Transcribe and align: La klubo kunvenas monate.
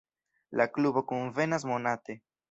La 0.61 0.65
klubo 0.77 1.03
kunvenas 1.11 1.67
monate. 1.73 2.17